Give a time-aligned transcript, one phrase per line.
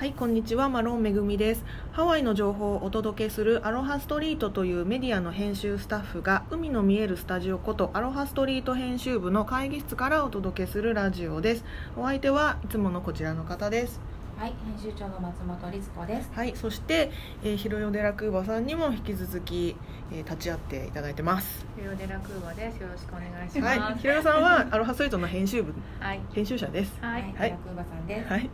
[0.00, 1.64] はい、こんにちは、マロンめぐみです。
[1.92, 11.66] ハワイの情報をお届けするアロハストリートというメディアの編集スタッフが海の見えるスタジオことアロハストリート編集部の会議室からお届けするラジオです。
[11.98, 14.00] お相手はいつものこちらの方です。
[14.38, 16.30] はい、編集長の松本律子です。
[16.34, 17.10] はい、そして、
[17.44, 19.76] えー、ヒロヨデラクーバさんにも引き続き、
[20.12, 21.66] えー立ち会っていただいてます。
[21.76, 22.78] ヒロデラクーバです。
[22.78, 24.00] よろしくお願いしまはい、す。
[24.00, 26.20] ヒロヨさんはアロハストリートの編集部はい。
[26.32, 26.98] 編集者です。
[27.02, 27.22] はい。
[27.22, 28.28] はい、はいヤクーバさんです。
[28.30, 28.48] はい。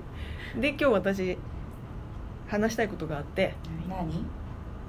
[0.57, 1.39] で、今日私
[2.49, 3.55] 話したいことがあって。
[3.89, 4.25] 何？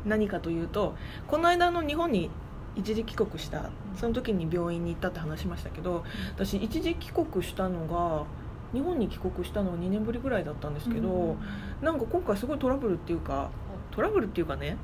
[0.05, 0.95] 何かというと
[1.27, 2.29] この間の日本に
[2.75, 8.25] 一時帰国したその時に病院に行ったって話しましたけど私一時帰国したのが
[8.71, 11.37] 日本に帰国したのは2年ぶりぐらいだったんですけど、
[11.81, 13.49] なんか今回すごいトラブルっていうか
[13.91, 14.77] トラブルっていうかね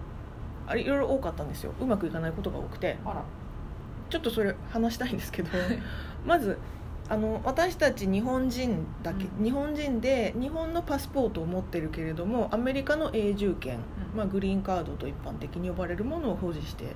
[0.65, 1.73] あれいろいろ多かったんですよ。
[1.79, 2.97] うまくいかないことが多くて。
[4.09, 5.49] ちょっとそれ話したいんですけど
[6.25, 6.59] まず
[7.13, 9.43] あの私たち日本人だけ、うん。
[9.43, 13.75] 日本人で日本のパスポートを持ってるけれどもアメリカの永住権、
[14.13, 14.17] うん。
[14.17, 16.95] まあ、グリーンカードと一般的に呼ばれるものを保持して、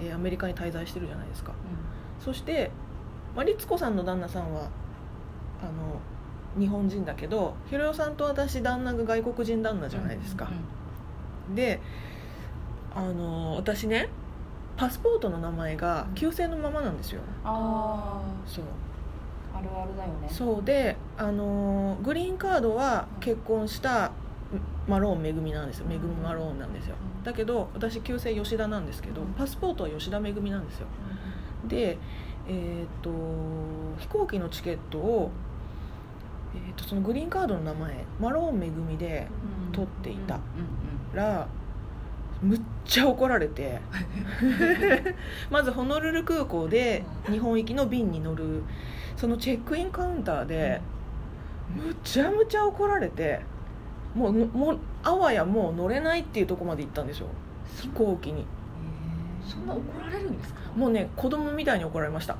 [0.00, 1.52] えーアメリカに滞在してるじゃないですか。
[2.20, 2.70] そして、
[3.34, 4.68] まあ、律子さんの旦那さんは
[5.60, 6.00] あの
[6.60, 10.48] 日本人だけどひろよさんと私旦那が外国人旦那じゃないですか、
[11.54, 11.80] で
[12.94, 14.08] あの私ね
[14.76, 17.20] パスポートの名前が旧姓のままなんですよ。
[17.44, 18.64] あそう
[19.56, 20.28] あ、あるあるだよね。
[20.30, 24.12] そうであのグリーンカードは結婚した
[24.86, 25.86] マローンめぐみなんですよ。
[25.86, 26.94] めぐみマローンなんですよ。
[27.18, 27.24] うん。
[27.24, 29.28] だけど私旧姓吉田なんですけどうん。
[29.34, 30.86] パスポートは吉田めぐみなんですよ。
[31.66, 31.98] で
[32.48, 33.10] えっ、と
[33.98, 35.30] 飛行機のチケットを、
[36.54, 39.26] えー、とそのグリーンカードの名前マローンめぐみで
[39.66, 39.72] うん。
[39.72, 41.16] 取っていたうん。
[41.16, 41.48] ら
[42.42, 43.80] むっちゃ怒られて
[45.50, 48.62] まずホノルル空港で日本行きの便に乗る
[49.16, 50.80] そのチェックインカウンターで
[51.74, 53.40] むちゃむちゃ怒られて
[54.14, 57.26] もうのもうあわやもう乗れないっていうところまで行ったんですよ
[57.80, 58.46] 飛行機に
[59.42, 59.50] うん。
[59.50, 60.60] そんな怒られるんですか？
[60.76, 62.36] もうね子供みたいに怒られました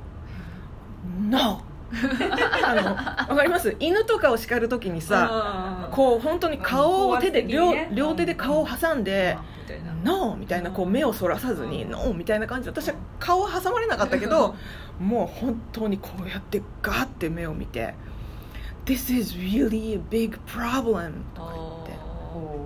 [1.30, 1.60] 「NO!」あ
[1.92, 3.76] のわかります？
[3.78, 9.92] 犬とかを叱る時にささこう本当に顔を手で、うん両両手で顔を挟んでみたいな。
[10.04, 14.54] 「ノー!」みたいなこう目をそらさずに「うんノー!」みたいな感じで私は顔を挟まれなかったけど
[15.00, 17.94] もう本当にこうやってガーって目を見て
[18.86, 21.98] 「This is really a big problem」とか言って
[22.34, 22.65] お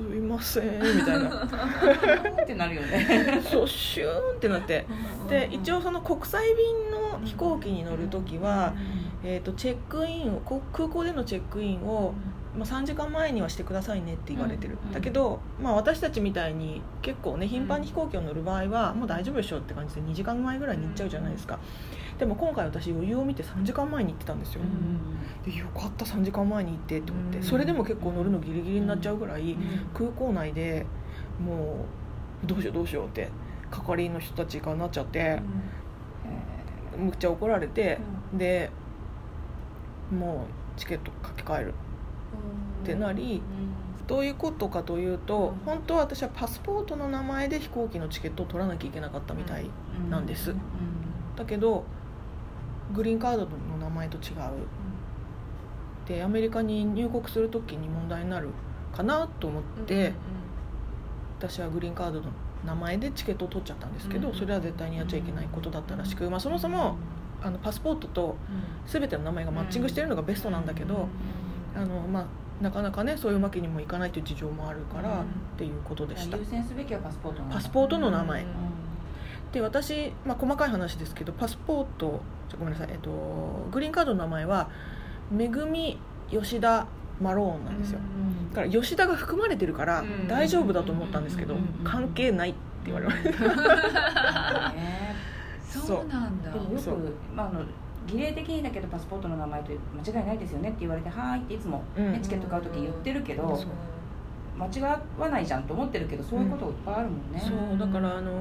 [0.00, 0.64] すいません」
[0.96, 1.30] みたいな。
[1.30, 3.42] ーってなるよね。
[3.50, 4.86] そうシューンってなって。
[5.28, 8.74] で一応その国際便の飛行機に乗る時は、
[9.22, 12.14] えー、とチェックインをこ空港でのチェックインを、
[12.56, 14.92] まあ、3時間前にはしてくださいねって言われてる、うん。
[14.92, 21.58] だけど、まあ、私たちみたいに結構ね頻繁に飛行機を乗る場合はもう大丈夫でしょって感じで2時間前ぐらいに行っちゃうじゃないですか、
[22.18, 24.62] でも今回私余裕を見て3時間前に行ってたんですよ、
[25.44, 29.56] でよかった3時間前に行ってって思って、うんそれでも結構乗るのギリギリになっちゃうぐらい、
[29.94, 30.86] 空港内で
[31.44, 31.86] も
[32.44, 33.28] うどうしようどうしようって
[33.70, 35.40] 係員の人たちがなっちゃって、
[36.98, 37.98] むっちゃ怒られて、
[38.34, 38.70] で
[40.10, 40.46] も
[40.76, 41.74] うチケット書き換える
[42.82, 43.42] ってなり
[44.06, 45.64] どういうことかというとうん。
[45.64, 49.66] 本当は私はパスポートの名前で飛行機のチケットを取らなきゃいけなかったみたい、
[50.08, 50.54] なんです。
[51.36, 51.84] だけど
[52.92, 54.34] グリーンカードの名前と違う。
[56.08, 58.48] でアメリカに入国する時に問題になる
[58.92, 60.12] かなと思って、
[61.38, 62.26] 私はグリーンカードの
[62.66, 64.34] 名前でチケットを取っちゃったんですけど、うん。
[64.34, 66.96] それは絶対にやっちゃいけないことだったらしく、まあ、そもそも
[67.40, 68.36] あのパスポートと
[68.86, 71.06] 全ての名前がマッチングしてるのがベストなんだけど、
[71.76, 72.26] あのまあ、
[72.62, 75.20] なかなかねそういうわけにもいかないという事情もあるから、うん。
[75.20, 75.24] っ
[75.56, 76.36] ていうことでした。
[76.36, 78.48] 優先すべきはパスポートなんだパスポートの名前、うん。
[79.52, 82.20] で私、まあ、細かい話ですけどパスポート
[82.58, 84.70] ごめんなさい、えっと、グリーンカードの名前は
[85.30, 85.98] めぐみ
[86.30, 86.86] 吉田
[87.20, 88.00] マローンなんですよ、
[88.50, 90.28] だから吉田が含まれてるからうん。
[90.28, 91.84] 大丈夫だと思ったんですけど、うん。
[91.84, 93.30] 関係ないって言われました、
[94.74, 95.14] ね。
[95.68, 96.50] そうなんだ。
[96.50, 97.60] よく、まあ、あの
[98.06, 103.62] 儀礼的にだけどパスポートの名前と間違いないですよねって言われて「はーい」っていつも、うんねチケット買う時言ってるけど、
[104.58, 108.32] 間違わないじゃんと思ってるけどそういうこといっぱいあるもんね、そうだからあの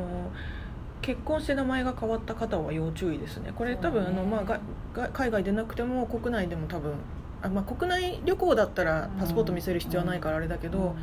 [1.02, 3.52] 結婚して名前が変わった方は要注意ですね。
[3.56, 4.60] これ多分ねの、まあ、が
[4.94, 6.94] が海外でなくても国内でも多分
[7.42, 10.96] あ、まあ、国内旅行だったらパスポート見せる必要はないからあれだけど、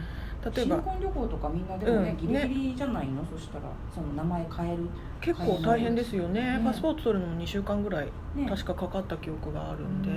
[0.55, 3.25] 例えば新婚旅行とかみんなでもね、うんギリギリじゃないの？
[3.25, 3.65] そしたら
[3.95, 4.89] その名前変える
[5.21, 6.59] 結構大変ですよね。
[6.59, 6.61] ね。
[6.65, 8.47] パスポート取るのも2週間ぐらいね。
[8.49, 10.09] 確かかかった記憶があるんで、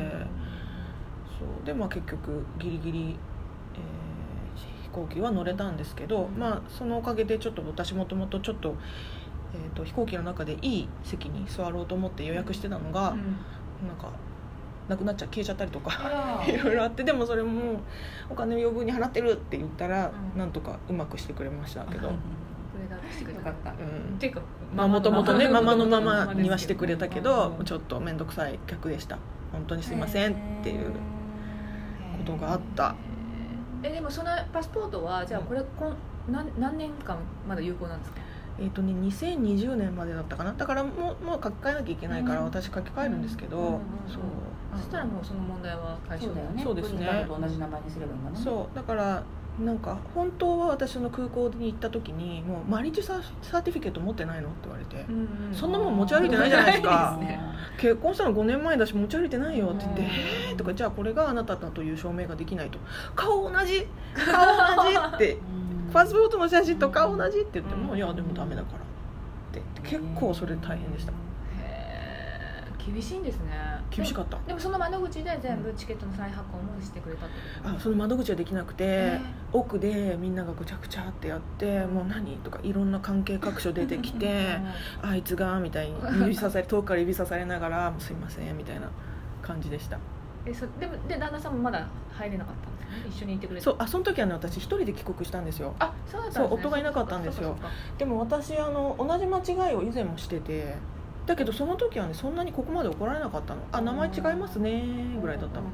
[1.38, 1.66] そう。
[1.66, 3.20] でまあ結局ギリギリ、えー
[4.84, 6.40] 飛行機は乗れたんですけど、うん。
[6.40, 8.76] まあそのおかげでちょっと私もともとちょっと,、
[9.54, 13.18] えー、と飛行機の中でいい席に座ろうと思って予約してたのが、なん
[13.98, 14.12] か
[14.90, 15.92] なくなっちゃう消えちゃったりとか
[16.42, 17.80] あ いろいろあってでもそれも
[18.30, 20.40] お金を余分に払ってるって言ったら、うん。
[20.40, 22.14] なんとかうまくしてくれましたけど、こ
[22.82, 23.70] れだけしてくれたよかった。
[23.72, 23.78] うん。
[24.16, 24.42] っていうか
[24.76, 29.18] まあもともとねママのままにはしてくれたけどうんちょっと面倒くさい客でした。
[29.52, 30.92] 本当にすいませんっていう
[32.18, 32.96] ことがあった。
[33.84, 35.94] えでもそのパスポートはじゃあこれこん
[36.32, 38.20] 何何年間まだ有効なんですか？
[38.62, 40.54] えっ、とね2020年までだったかな。
[40.54, 42.46] だからもうもう書き換えなきゃいけないからうん。
[42.48, 44.22] 私書き換えるんですけど、そう
[44.76, 46.64] そしたらもうその問題は解消そうだよね。
[46.64, 47.26] そうですね。
[47.28, 48.38] 同じ名前にすればいいんだね。
[48.38, 48.76] そう。
[48.76, 49.24] だから
[49.60, 55.54] なんか本当は私の空港に行った時にもうマリッジササーティフィケート持ってないのって言われて、うんうん。
[55.54, 57.18] そんなもん持ち歩いてないじゃないですか。
[57.20, 57.40] ね
[57.78, 60.08] 結婚したの5年前だし持ち歩いてないよって言ってうん
[60.52, 62.80] 「えー?」とか「じゃあこれがあなただという証明ができないと。
[63.16, 63.88] 顔同じ。
[64.16, 65.34] 顔同じ」って。
[65.34, 65.92] うん。
[65.92, 67.98] パスポートの写真と顔同じって言っても「うん。
[67.98, 68.82] いやでもダメだから」っ
[69.52, 69.62] て。
[69.84, 71.12] 結構それ大変でした
[72.92, 73.52] 厳しいんですね。
[73.92, 74.38] 厳しかった。
[74.48, 79.20] でもその窓口で全部チケットの再発行もしてくれたってことあその窓口はできなくて、え
[79.54, 84.60] 奥でみんながぐちゃぐちゃってやって「もう何?」とかいろんな関係各所出てきて
[85.02, 88.90] 「あいつが」みたいに指さされ遠くから指さされながら「もうすいません」みたいな
[89.42, 89.98] 感じでした。
[90.46, 93.10] えそでもで旦那さんもまだ入れなかったんですね？
[93.10, 93.64] 一緒にいてくれて。
[93.64, 95.76] そうあその時はね私一人で帰国したんですよ。
[95.80, 97.56] あそうだったんです、ね、そう夫がいなかったんですよ
[97.98, 100.76] でも私あの同じ間違いを以前もしてて
[101.30, 103.62] だけどその時はねそんなにここまで怒られなかったの。
[103.72, 104.84] あ名前違いますね
[105.22, 105.68] ぐらいだったの。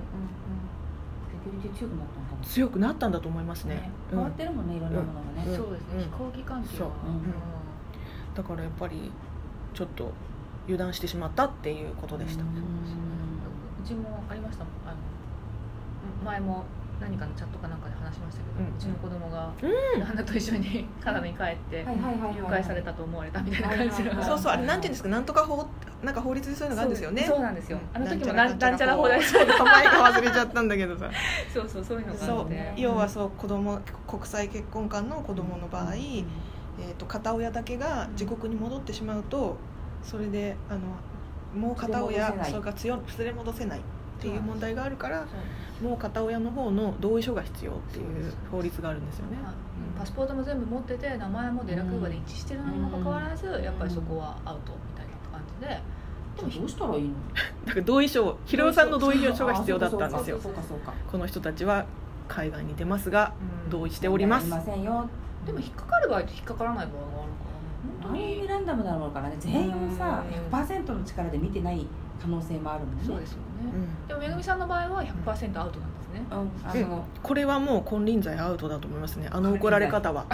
[2.43, 3.89] 強くなったんだと思いますね。
[4.11, 5.47] 変わってるもんねいろんなものがね。
[5.47, 5.51] うん。
[5.51, 5.57] うん。
[5.57, 6.01] そうですね、うん。
[6.01, 6.89] 飛行機関係は。
[8.35, 9.09] だからやっぱり
[9.73, 10.11] ちょっと
[10.65, 12.43] 油断してしまったっていうことでした。
[12.43, 12.45] う
[13.87, 14.73] ちもありましたもん。
[14.85, 14.97] あの
[16.25, 16.65] 前も
[16.99, 18.79] 何かのチャットかなんかで話しましたけど、ううん。
[18.79, 19.99] ちの子供がうん。
[19.99, 24.23] 旦那と一緒に カナダに帰って誘拐されたと思われたみたいな感じの。
[24.23, 25.09] そうそうあれなんていうんですか？
[25.09, 25.67] なんとか法
[26.03, 27.23] なんか法律でそういうのがあるんですよね。
[27.23, 27.79] そうそうなんですよ。
[27.93, 31.09] あの時もななんなんちゃら法だしそう名前が忘れちゃったんだけどさ。
[31.53, 32.73] そうそうそういうのがあって。
[32.77, 36.23] 要はそう子供国際結婚間の子供の場合、えー、
[36.97, 39.57] と片親だけが自国に戻ってしまうと
[40.03, 40.79] それであの
[41.59, 43.81] もう片親それから強連れ戻せない
[44.17, 45.25] っていう問題があるから
[45.81, 49.37] もう片親の方の同意書が必要っていう法律があるんですよね。
[49.43, 49.53] まあ
[49.99, 55.81] パスポートも全部持ってて名前もデラクーバで一致してるのにもかかわらず、やっぱりそこはアウトみたいな感じで。
[56.37, 57.13] でもどうしたらいいの？
[57.65, 60.37] だから同意書ひろおさんの同意書が必要だったんですよ。
[60.37, 61.85] あそうかそうかこの人たちは
[62.27, 63.33] 海外に出ますが
[63.65, 63.69] うん。
[63.69, 64.47] 同意しております。
[64.47, 65.07] いませんよ
[65.45, 70.57] でも引っかかる場合と引っかからない場合があるからある意味ランダムなのからね全員をさうん。
[70.57, 71.85] 100%の力で見てない
[72.21, 73.03] 可能性もあるもんね。
[73.05, 74.07] そうですよね、うん。
[74.07, 79.27] でもめぐみさんの場合は100%アウトなんですね、うんあうんのこれはもう金輪際アウトだと思いますね。
[79.31, 80.25] あの怒られ方は。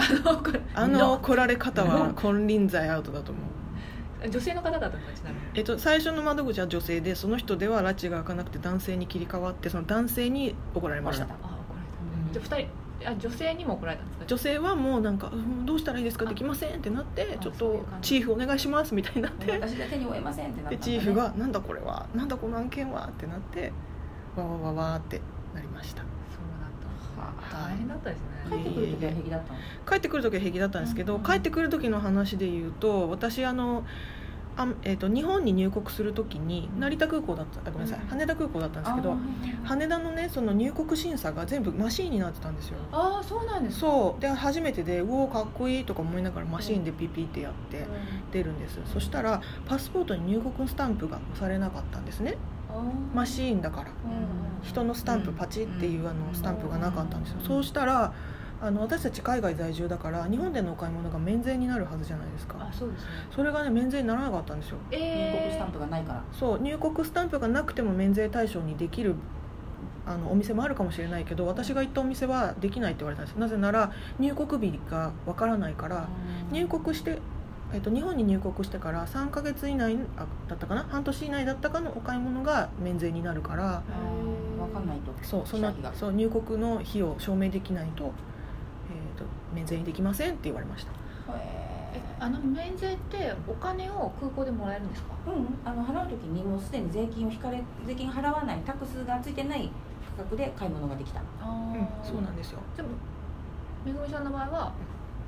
[0.74, 1.84] あの怒られ方。
[1.84, 4.28] はうん金輪際アウトだと思う。
[4.28, 5.42] 女性の方だったのかちなみに。
[5.54, 11.24] えっと、最初の窓口は女性でその人では拉致が開かなくて男性に切り替わってその男性に怒られました。
[11.24, 16.26] あ怒られた、じゃあ2人あ女性にも怒られたんですか女性はもうなんか、うんどうしたらいいですか？
[16.26, 19.50] できませんってなってあちょっとチーフお願いしますみたいになって。
[19.52, 20.76] 私で手に負えませんってなったんだね。
[20.76, 22.06] でチーフが「なんだこれは？
[22.14, 23.72] なんだこの案件は」ってなって
[24.36, 25.20] わわわわって
[25.54, 26.02] なりました。
[26.02, 29.58] そうなんだはあ大変だったです帰ねってくる時は平気だったの？
[29.88, 31.22] 帰ってくる時は平気だったんですけど、うん。
[31.22, 33.84] 帰ってくる時の話で言うと私あの
[34.56, 38.08] あ、えー、と日本に入国する時に成田空港だったあごめんなさい、うん。
[38.08, 39.16] 羽田空港だったんですけど
[39.64, 42.78] 羽田のねその入国審査が全部マシーンになってたんですよ。
[42.92, 43.80] ああそうなんですか。
[43.80, 44.20] そう。
[44.20, 47.86] で初めてでうおーかっこいいとか思いながらマシーンでピピってやって
[48.30, 52.36] 出るんですそしたらパスポートに入国スタンプが押されなかったんですね。
[53.14, 53.90] マシーンだから。
[54.62, 57.38] 人のスタンプパチっていうあのスタンプがなかったんですよ。
[57.40, 57.46] うん。
[57.46, 58.12] そうしたら
[58.62, 62.56] あの私たち海外在住だから日本でのお買い物が免税になるはずじゃないですか。
[62.60, 63.08] あそうですね。
[63.34, 64.78] それがね免税にならなかったんですよ。
[64.90, 66.22] 入え国スタンプがないから。
[66.32, 69.16] そう入国スタンプがなくても免税対象にできる
[70.06, 73.36] あのお店もあるかもしれないけど私が行ったお店はできないって言われたんです。
[73.36, 76.08] なぜなら入国日がわからないから
[76.52, 77.18] 入国して、
[77.72, 80.84] えっと、日本に入国してから3ヶ月以内あだったかな？
[80.88, 83.76] 半年以内だったかのお買い物が免税になるから。
[83.76, 85.12] あーわかんないと。
[85.22, 88.12] そうそのそう入国の費を証明できないと,、えー、
[89.22, 90.92] と免税にできませんって言われました。
[91.94, 95.08] えあの免税ってお金を空港でもらえるんですか？
[95.26, 99.70] うん、あの払う時にもうすでに税金を引かれ税金払わないタックスがついてない
[100.16, 101.20] 価格で買い物ができた。
[101.40, 102.60] あうんそうなんですよ。
[102.76, 102.88] でも
[103.84, 104.72] めぐみさんの場合は？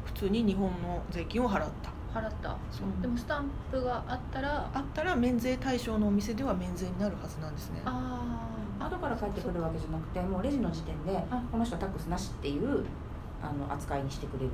[0.05, 1.91] 普通に日本の税金を払った。
[2.21, 2.57] 払った。
[2.71, 3.03] そう。
[3.03, 4.71] でもスタンプがあったら？
[4.73, 7.81] あったら免税対象のお店では免税になるはずなんですね。
[7.85, 8.49] あ
[8.81, 11.43] 後から帰ってくるわけじゃなくてもうレジの時点であ。
[11.51, 12.85] この人タックスなしっていう
[13.45, 14.51] あの扱いにしてくれる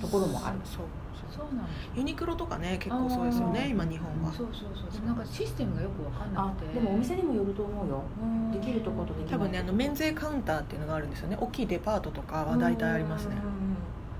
[0.00, 0.58] ところもある。
[0.64, 0.86] そうそう。
[1.30, 1.70] そうなんだ。
[1.94, 4.32] ユニクロとかね結構そうですよね今日本は。
[4.32, 6.74] そうそうそうでもなんかシステムがよく分かんなあくて。
[6.74, 8.02] でもお店にもよると思うよ。
[8.52, 9.30] できるとことできない。
[9.30, 11.36] 多分ねあの免税カウンターっていうのがあるんですよね。
[11.40, 13.36] 大きいデパートとかは大体ありますね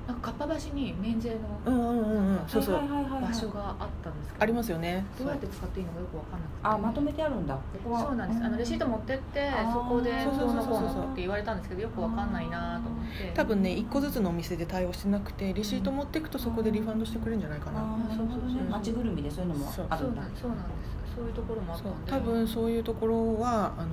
[0.07, 2.41] なんかかっぱ橋に免税うのんうんうんうん。
[2.49, 2.75] そうそう。
[2.75, 4.43] 場所があったんですけど。
[4.43, 5.05] ありますよね。
[5.19, 6.59] どうやって使っていいのかよく分かんなくて。
[6.63, 7.55] あまとめてあるんだ。
[7.55, 8.01] ここは。
[8.01, 8.45] そうなんです。
[8.45, 11.13] あのレシート持ってってそこでそうそうそうそう。
[11.13, 13.33] って言われたんですけどよく分かんないなと思って。
[13.35, 17.81] 多分ね1個ずつのお店で対応してなくてレシート持っていくとそこでリファンドしてくれるんじゃないかな。
[18.09, 18.65] そうそうそう。
[18.71, 19.97] 街ぐるみでそういうのもあそるんだ。
[19.97, 19.99] う。
[19.99, 20.63] なんそうなんで
[21.07, 21.15] す。
[21.15, 21.93] そういうところもあったそう。
[21.95, 23.87] んで多分そういうところはあの、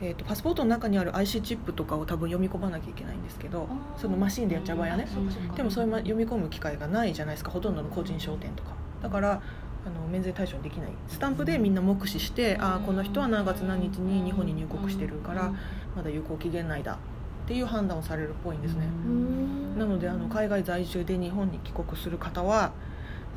[0.00, 5.08] えー、とパスポートの中にある IC チップとかを多分読み込まなきゃいけないんですけどそのマシンでやっちゃう場合はね
[5.56, 7.50] でもそういうま読み込む機会がないじゃないですか。
[7.50, 8.70] ほとんどの個人商店とか。
[9.02, 9.42] だから
[9.86, 10.90] あの免税対象にできない。
[11.08, 15.52] スタンプでみんな目視してああこの人は何月何日に日本に入国してるから
[15.94, 18.86] まだ有効期限内だっていう判断をされるっぽいんですね。
[19.06, 19.78] うん。
[19.78, 22.72] なのであの海外在住で日本に帰国する方は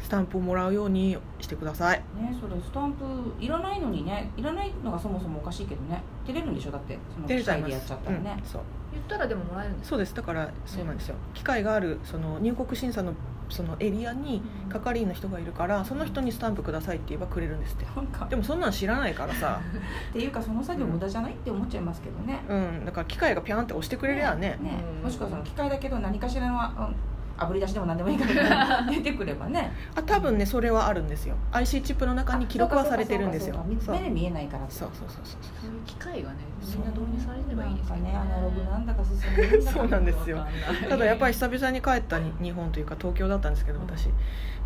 [0.01, 1.99] スタンプをもらうようにしてください。
[2.15, 3.03] ねそれスタンプ
[3.39, 6.01] いらないのにねいらないのがそもそもおかしいけどね。
[6.25, 6.71] 照れるんでしょ？
[6.71, 7.73] だってその機械です。
[7.73, 8.37] やっちゃったらね。
[8.39, 8.61] うん、そう。
[8.91, 10.15] 言ったらでももらえるんですそうです。
[10.15, 11.15] だからそうなんですよ。
[11.33, 13.13] 機会があるその入国審査の
[13.49, 17.85] そのエリアに係員の人がいるからその人にスタンプくださいって言えばくれるんですって。
[18.29, 19.59] でもそんなん知らないからさ。
[20.11, 22.39] っていうかその作業無駄じゃないって思っちゃいますけどね。
[22.47, 22.85] うん。
[22.85, 24.83] だから機械がピャンって押してくれりゃねね。
[24.97, 25.03] うん。
[25.03, 26.91] もしくはその機械だけど何かしらの
[27.39, 29.71] ああぶり出しでも何でもいいから 出てくればね。
[29.95, 31.35] あ多分ねそれはあるんですよ。
[31.51, 33.65] IC チップの中に記録はされてるんですよ。
[33.87, 35.71] 目で見えないからそうそうそうそうそう。
[35.71, 38.15] いう機会がねみんな導入されればいいですけね。
[38.15, 40.45] アナログなんだか進んでるんだかそうなんですよ。
[40.89, 44.09] ただやっぱり久々に帰ったに日本というか東京だったんですけど私。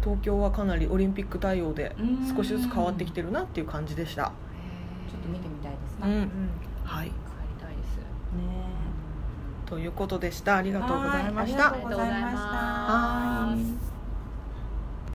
[0.01, 2.35] 東京はかなりオリンピック対応でうん。
[2.35, 4.23] 少しずつ変わってきてるなっていう感じでした。
[4.23, 6.11] ちょっと見てみたいですね、うん。
[6.11, 6.29] うん。
[6.83, 7.11] はい
[9.65, 10.57] ということでした。
[10.57, 11.71] ありがとうございました。
[11.71, 12.39] はいありがとうございました。
[12.39, 13.92] はーい